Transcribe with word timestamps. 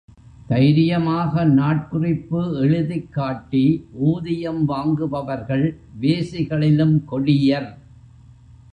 தைரியமாக 0.47 1.45
நாட்குறிப்பு 1.45 2.55
எழுதிக் 2.59 3.13
காட்டி 3.13 3.87
ஊதியம் 3.91 4.65
வாங்குபவர்கள் 4.65 5.77
வேசிகளிலும் 6.01 7.03
கொடியர். 7.11 7.77